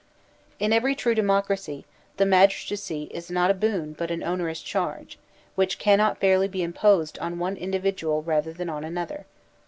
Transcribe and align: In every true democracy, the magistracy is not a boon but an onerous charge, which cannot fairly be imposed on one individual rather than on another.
In 0.57 0.73
every 0.73 0.95
true 0.95 1.13
democracy, 1.13 1.85
the 2.17 2.25
magistracy 2.25 3.03
is 3.11 3.29
not 3.29 3.51
a 3.51 3.53
boon 3.53 3.93
but 3.93 4.09
an 4.09 4.23
onerous 4.23 4.59
charge, 4.63 5.19
which 5.53 5.77
cannot 5.77 6.17
fairly 6.17 6.47
be 6.47 6.63
imposed 6.63 7.19
on 7.19 7.37
one 7.37 7.55
individual 7.55 8.23
rather 8.23 8.51
than 8.51 8.67
on 8.67 8.83
another. 8.83 9.27